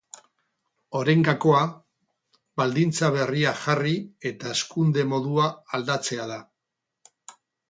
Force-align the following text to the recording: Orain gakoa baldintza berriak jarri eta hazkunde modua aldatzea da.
Orain 0.99 1.19
gakoa 1.27 1.59
baldintza 2.61 3.09
berriak 3.17 3.61
jarri 3.67 3.93
eta 4.31 4.51
hazkunde 4.55 5.05
modua 5.13 5.47
aldatzea 5.81 6.27
da. 6.35 6.41